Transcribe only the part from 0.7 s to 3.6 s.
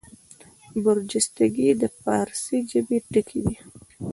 برجستګي د فاړسي ژبي ټکی دﺉ.